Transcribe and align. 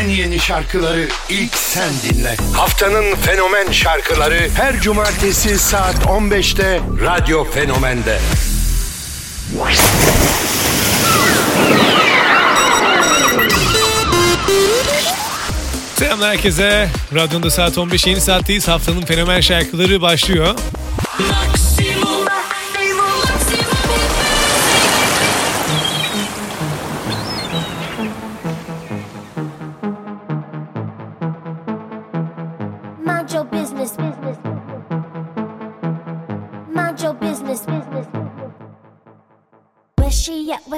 en 0.00 0.08
yeni 0.08 0.38
şarkıları 0.38 1.08
ilk 1.28 1.54
sen 1.54 1.90
dinle. 2.02 2.36
Haftanın 2.52 3.14
fenomen 3.14 3.72
şarkıları 3.72 4.48
her 4.54 4.80
cumartesi 4.80 5.58
saat 5.58 5.94
15'te 5.94 6.80
Radyo 7.04 7.44
Fenomen'de. 7.44 8.18
Selam 15.96 16.20
herkese. 16.20 16.88
Radyonda 17.14 17.50
saat 17.50 17.78
15 17.78 18.06
yeni 18.06 18.20
saatteyiz. 18.20 18.68
Haftanın 18.68 19.02
fenomen 19.02 19.40
şarkıları 19.40 20.02
başlıyor. 20.02 20.54
Mind 21.18 21.69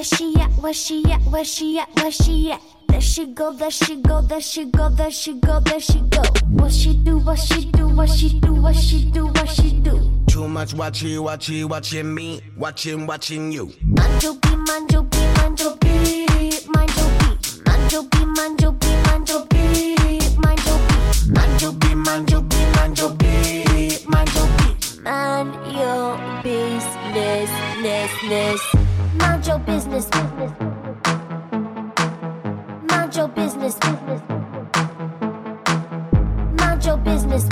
Where 0.03 0.19
she 0.19 0.35
at? 0.35 0.51
Where 0.55 0.75
she 0.75 1.05
at? 1.13 1.23
Where 1.31 1.45
she 1.45 1.79
at? 1.79 1.89
Where 1.95 2.11
she 2.11 2.51
at? 2.51 2.61
There 2.89 3.01
she 3.01 3.27
go, 3.27 3.53
there 3.53 3.71
she 3.71 4.03
go, 4.03 4.21
there 4.21 4.41
she 4.41 4.65
go, 4.65 4.91
there 4.91 5.13
she 5.13 5.35
go, 5.35 5.61
there 5.61 5.79
she 5.79 6.01
go. 6.01 6.23
What 6.49 6.73
she 6.73 6.97
do? 6.97 7.19
What 7.19 7.39
she 7.39 7.67
do? 7.67 7.87
What 7.87 8.11
she 8.11 8.41
do? 8.41 8.53
What 8.53 8.75
she 8.75 9.05
do? 9.13 9.27
What 9.27 9.49
she 9.49 9.79
do? 9.79 10.11
Too 10.27 10.49
much 10.49 10.75
watching, 10.75 11.23
watching, 11.23 11.69
watching 11.69 12.13
me, 12.13 12.41
watching, 12.57 13.07
watching 13.07 13.53
you. 13.53 13.73
Mind 13.85 14.25
your 14.25 14.35
beat, 14.35 14.59
mind 14.67 14.91
your 14.91 15.05
beat, 15.05 15.37
mind 15.37 15.61
your 15.61 15.77
beat, 15.77 16.67
mind 16.75 16.97
your 16.97 17.09
beat, 17.21 17.65
mind 17.65 17.93
your 17.93 18.03
beat, 18.03 18.27
mind 18.27 18.61
your 18.61 18.73
beat, 18.73 19.07
mind 19.07 19.29
your 19.31 19.45
beat, 19.45 20.35
mind 20.35 20.59
your 20.59 20.73
beat, 20.81 21.33
Mind 21.33 21.63
your 21.63 21.73
your 25.73 26.17
beat, 26.43 26.83
mind 29.43 29.49
your 29.49 29.59
business, 29.59 30.09
ness, 30.11 30.33
ness. 30.39 30.53
Mind 32.89 33.17
your 33.17 33.29
business. 33.29 33.77
Mind 36.59 36.85
your 36.85 36.97
business. 36.99 37.49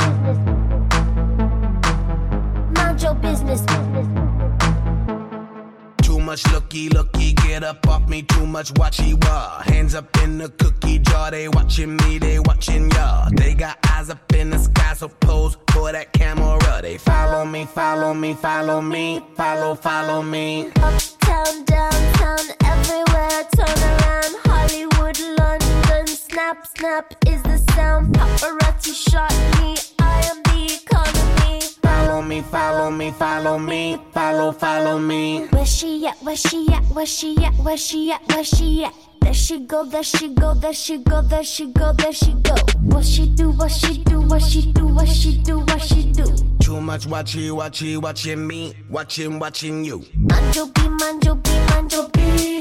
Mind 2.77 3.03
your 3.03 3.15
business. 3.15 3.63
Mind 3.67 3.83
your 3.83 3.95
business, 4.05 4.20
much 6.31 6.47
looky, 6.53 6.89
looky, 6.91 7.33
get 7.33 7.65
up 7.65 7.85
off 7.89 8.09
me. 8.09 8.23
Too 8.23 8.47
much 8.47 8.73
watchy 8.75 9.13
wah. 9.25 9.63
Hands 9.63 9.93
up 9.97 10.17
in 10.23 10.39
the 10.39 10.49
cookie 10.49 11.01
jar. 11.01 11.29
They 11.33 11.49
watching 11.49 11.97
me, 11.97 12.19
they 12.19 12.39
watching 12.39 12.89
ya. 12.93 13.29
They 13.33 13.53
got 13.53 13.79
eyes 13.89 14.11
up 14.11 14.33
in 14.35 14.51
the 14.51 14.59
sky, 14.59 14.95
so 14.95 15.09
pose 15.09 15.57
for 15.73 15.91
that 15.91 16.13
camera. 16.13 16.83
They 16.83 16.99
follow 16.99 17.45
me, 17.45 17.65
follow 17.65 18.15
me, 18.15 18.35
follow 18.35 18.81
me, 18.81 19.21
follow, 19.35 19.75
follow 19.75 20.23
me. 20.23 20.69
Uptown, 20.77 21.65
downtown, 21.65 22.45
everywhere. 22.65 23.43
Turn 23.57 23.79
around. 23.91 24.33
Hollywood, 24.47 25.19
London. 25.37 26.07
Snap, 26.07 26.65
snap 26.77 27.13
is 27.27 27.43
the 27.43 27.59
sound. 27.75 28.15
Paparazzi 28.15 28.95
shot 28.95 29.35
me. 29.59 29.77
I 29.99 30.31
am 30.31 30.41
the 30.45 30.79
economy. 30.79 31.30
Follow 32.21 32.29
me, 32.29 32.43
follow 32.43 32.91
me, 32.91 33.11
follow 33.13 33.59
me, 33.59 33.99
follow, 34.13 34.53
follow 34.53 34.99
me. 34.99 35.47
Where 35.47 35.65
she 35.65 36.07
at? 36.07 36.23
Where 36.23 36.37
she 36.37 36.69
at? 36.71 36.85
Where 36.93 37.07
she 37.07 37.35
at? 37.43 37.55
Where 37.55 37.79
she 37.79 38.13
at? 38.13 38.21
Where 38.29 38.45
she 38.45 38.85
at? 38.85 38.93
There 39.23 39.33
she 39.33 39.61
go, 39.61 39.87
there 39.87 40.03
she 40.03 40.35
go, 40.35 40.53
there 40.53 40.75
she 40.75 40.99
go, 40.99 41.23
there 41.23 41.43
she 41.43 41.73
go, 41.73 41.95
there 41.95 42.13
she 42.13 42.35
go. 42.35 42.55
What 42.83 43.07
she 43.07 43.27
do? 43.27 43.53
What 43.53 43.71
she 43.71 44.05
do? 44.05 44.21
What 44.21 44.43
she 44.43 44.71
do? 44.71 44.87
What 44.87 45.09
she 45.09 45.39
do? 45.39 45.61
What 45.61 45.81
she 45.81 46.13
do? 46.13 46.27
Too 46.61 46.79
much 46.83 47.07
watchy, 47.07 47.49
watchy, 47.51 47.97
watching 47.97 48.47
me, 48.47 48.75
watching, 48.91 49.39
watching 49.39 49.83
you. 49.83 50.05
Mind 50.15 50.55
your 50.55 50.67
beat, 50.67 50.91
mind 50.91 51.25
your 51.25 51.37
beat, 51.37 52.60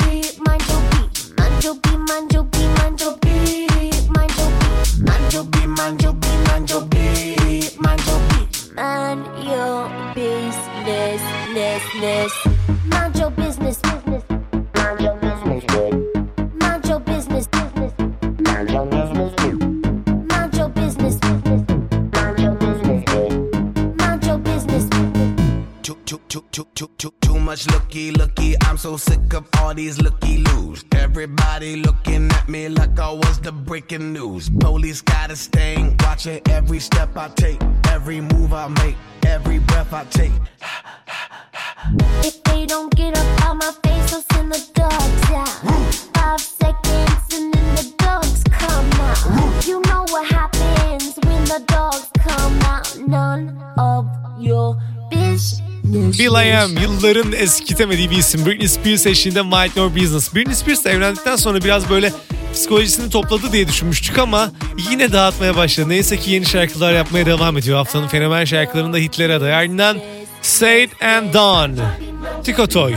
too, 27.29 27.40
much 27.40 27.67
looky, 27.67 28.12
looky. 28.12 28.56
I'm 28.63 28.78
so 28.78 28.97
sick 28.97 29.34
of 29.34 29.45
all 29.57 29.73
these 29.73 30.01
looky 30.01 30.38
loos. 30.38 30.84
Everybody 30.94 31.75
looking 31.75 32.31
at 32.31 32.50
me 32.50 32.69
like 32.69 33.00
I 33.00 33.12
was 33.12 33.40
the 33.40 33.51
breaking 33.51 34.13
news. 34.13 34.50
Police 34.50 35.01
got 35.01 35.29
a 35.31 35.35
sting, 35.35 35.95
watching 36.03 36.41
every 36.50 36.79
step 36.79 37.16
I 37.16 37.29
take, 37.29 37.62
every 37.88 38.22
move 38.22 38.53
I 38.53 38.68
make, 38.68 38.95
every 39.25 39.59
breath 39.59 39.94
I 39.94 40.06
take. 40.06 40.31
If 42.23 42.44
they 42.44 42.66
don't 42.66 42.94
get 42.95 43.18
up 43.18 43.45
out 43.45 43.57
my 43.57 43.72
face, 43.84 44.13
I'll 44.13 44.23
send 44.34 44.51
the 44.51 44.63
dogs 44.73 45.29
out. 45.31 45.53
Five 46.16 46.41
seconds 46.41 47.25
and 47.35 47.53
then 47.53 47.75
the 47.75 47.94
dogs 47.97 48.44
come 48.50 48.91
out. 49.07 49.68
You 49.68 49.81
know 49.81 50.06
what 50.09 50.25
happens 50.28 51.16
when 51.25 51.44
the 51.45 51.63
dogs 51.68 52.09
come 52.18 52.59
out. 52.62 52.88
None 53.07 53.44
of 53.78 54.07
your 54.39 54.78
business. 55.12 55.69
Will.i.am 55.94 56.77
yılların 56.77 57.31
eskitemediği 57.31 58.09
bir 58.09 58.17
isim. 58.17 58.45
Britney 58.45 58.67
Spears 58.67 59.05
eşliğinde 59.07 59.41
Mind 59.41 59.75
Your 59.75 59.95
Business. 59.95 60.35
Britney 60.35 60.55
Spears 60.55 60.85
evlendikten 60.85 61.35
sonra 61.35 61.63
biraz 61.63 61.89
böyle 61.89 62.13
psikolojisini 62.53 63.09
topladı 63.09 63.51
diye 63.51 63.67
düşünmüştük 63.67 64.19
ama 64.19 64.51
yine 64.91 65.11
dağıtmaya 65.11 65.55
başladı. 65.55 65.89
Neyse 65.89 66.17
ki 66.17 66.31
yeni 66.31 66.45
şarkılar 66.45 66.94
yapmaya 66.94 67.25
devam 67.25 67.57
ediyor. 67.57 67.77
Haftanın 67.77 68.07
fenomen 68.07 68.45
şarkılarında 68.45 68.97
hitlere 68.97 69.35
aday. 69.35 69.53
Ardından 69.53 69.97
Say 70.41 70.83
It 70.83 71.03
and 71.03 71.33
Done. 71.33 71.75
Tiko 72.44 72.67
Toy. 72.67 72.95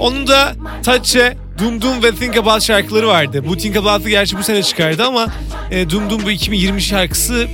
Onun 0.00 0.26
da 0.26 0.54
Touch'e 0.84 1.36
Dum 1.58 1.82
Dum 1.82 2.02
ve 2.02 2.14
Think 2.14 2.36
About 2.36 2.62
şarkıları 2.62 3.08
vardı. 3.08 3.44
Bu 3.48 3.56
Think 3.56 3.76
About'ı 3.76 4.10
gerçi 4.10 4.38
bu 4.38 4.42
sene 4.42 4.62
çıkardı 4.62 5.04
ama 5.04 5.26
e, 5.70 5.90
Dum 5.90 6.10
Dum 6.10 6.22
bu 6.24 6.30
2020 6.30 6.82
şarkısı 6.82 7.48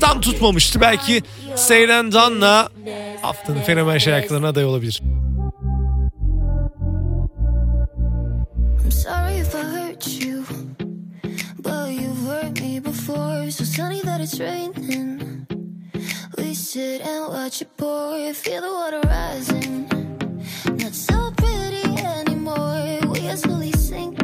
tam 0.00 0.20
tutmamıştı. 0.20 0.80
Belki 0.80 1.22
Say 1.56 1.84
It 1.84 1.90
and 1.90 2.12
Done'la 2.12 2.68
haftanın 3.24 3.60
fenomen 3.60 3.98
şarkılarına 3.98 4.48
aday 4.48 4.64
olabilir. 4.64 5.02
I'm 8.84 8.90
sorry 8.90 9.40
if 9.40 9.54
I 9.54 9.58
hurt 9.58 10.08
you, 10.22 10.44
but 11.58 11.90
you've 11.90 12.26
hurt 12.28 12.60
me 12.60 12.84
before. 12.84 13.50
So 13.50 13.64
sunny 13.64 14.02
that 14.02 14.20
it's 14.20 14.40
raining. 14.40 15.46
We 16.38 16.54
sit 16.54 17.00
and 17.00 17.32
watch 17.32 17.62
it 17.62 17.68
pour, 17.76 18.34
feel 18.34 18.60
the 18.60 18.68
water 18.68 19.00
rising. 19.08 19.88
Not 20.66 20.94
so 20.94 21.32
pretty 21.36 21.84
anymore. 22.04 23.00
We 23.12 23.28
are 23.28 23.36
slowly 23.36 23.72
sinking. 23.72 24.23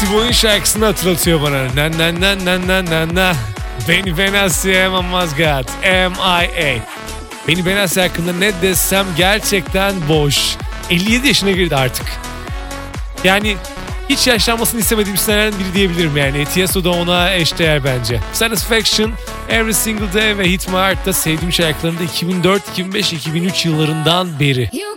Tibo'nun 0.00 0.32
şarkısını 0.32 0.84
hatırlatıyor 0.84 1.42
bana. 1.42 1.64
Na 1.64 1.98
na 1.98 2.20
na 2.20 2.44
na 2.44 2.66
na 2.66 2.84
na 2.84 3.14
na. 3.14 3.34
Beni 3.88 4.18
ben 4.18 4.34
Asya'yım 4.34 4.94
amaz 4.94 5.36
God. 5.36 5.68
M.I.A. 5.82 6.78
Beni 7.48 7.66
ben 7.66 7.76
Asya 7.76 8.04
hakkında 8.04 8.32
ne 8.32 8.62
desem 8.62 9.06
gerçekten 9.16 9.94
boş. 10.08 10.56
57 10.90 11.28
yaşına 11.28 11.50
girdi 11.50 11.76
artık. 11.76 12.06
Yani 13.24 13.56
hiç 14.08 14.26
yaşlanmasını 14.26 14.80
istemediğim 14.80 15.14
isimlerden 15.14 15.60
biri 15.60 15.74
diyebilirim 15.74 16.16
yani. 16.16 16.44
Tiesto 16.44 16.84
da 16.84 16.90
ona 16.90 17.34
eşdeğer 17.34 17.84
bence. 17.84 18.20
Satisfaction, 18.32 19.12
Every 19.48 19.74
Single 19.74 20.12
Day 20.12 20.38
ve 20.38 20.50
Hit 20.50 20.68
My 20.68 20.74
Heart'ta 20.74 21.12
sevdiğim 21.12 21.52
şarkılarında 21.52 22.02
2004, 22.02 22.68
2005, 22.68 23.12
2003 23.12 23.66
yıllarından 23.66 24.40
beri. 24.40 24.70
You 24.72 24.96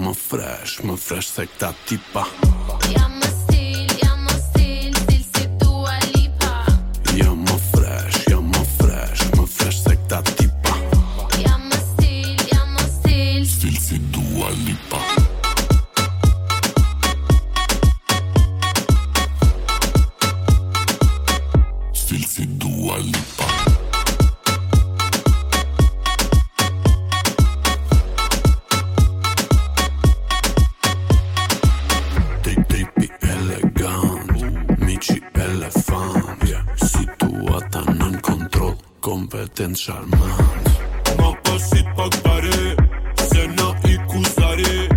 Uma 0.00 0.14
frase, 0.14 0.80
uma 0.82 0.96
frase 0.96 1.26
sei 1.26 1.46
que 1.46 1.52
está 1.52 1.74
tipo. 1.84 2.20
qenë 39.70 39.78
sharmant. 39.78 40.68
Ma 41.18 41.32
pasit 41.44 41.86
pak 41.96 42.14
pare 42.22 42.76
Se 43.28 43.46
na 43.46 43.74
i 43.84 43.96
kuzare 44.08 44.88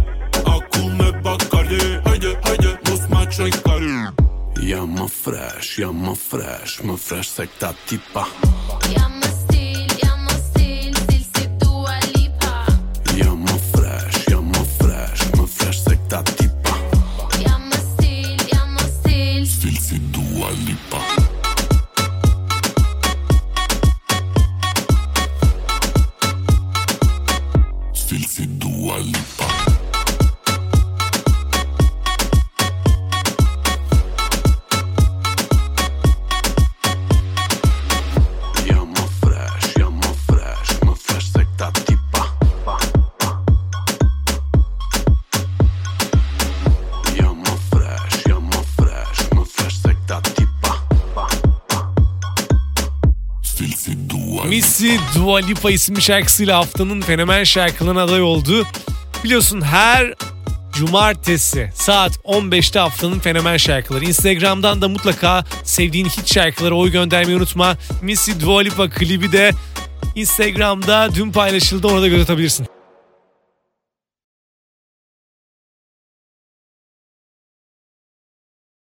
Akull 0.45 0.91
me 0.97 1.11
bakare 1.23 2.01
Hajde, 2.05 2.35
hajde, 2.45 2.77
mos 2.89 3.09
ma 3.09 3.25
qaj 3.25 3.51
kare. 3.63 4.13
Ja 4.61 4.85
ma 4.85 5.07
fresh, 5.07 5.79
ja 5.79 5.91
ma 5.91 6.15
fresh 6.15 6.81
Ma 6.83 6.97
fresh 6.97 7.29
se 7.29 7.47
këta 7.47 7.73
tipa. 7.87 8.25
Ja 8.95 9.07
ma 9.09 9.22
Dua 28.83 28.97
Lipa 28.99 29.52
Missy 54.47 54.89
Dua 55.15 55.37
Lipa 55.37 55.71
isimli 55.71 56.01
şarkısıyla 56.01 56.57
haftanın 56.57 57.01
fenomen 57.01 57.43
şarkılarına 57.43 58.03
aday 58.03 58.21
oldu. 58.21 58.67
Biliyorsun 59.23 59.61
her 59.61 60.13
cumartesi 60.73 61.69
saat 61.75 62.11
15'te 62.15 62.79
haftanın 62.79 63.19
fenomen 63.19 63.57
şarkıları. 63.57 64.05
Instagram'dan 64.05 64.81
da 64.81 64.89
mutlaka 64.89 65.45
sevdiğin 65.63 66.05
hit 66.05 66.33
şarkılara 66.33 66.75
oy 66.75 66.91
göndermeyi 66.91 67.37
unutma. 67.37 67.77
Missy 68.01 68.31
Dua 68.41 68.61
Lipa 68.61 68.89
klibi 68.89 69.31
de 69.31 69.51
Instagram'da 70.15 71.09
dün 71.15 71.31
paylaşıldı 71.31 71.87
orada 71.87 72.07
göz 72.07 72.21
atabilirsin. 72.21 72.72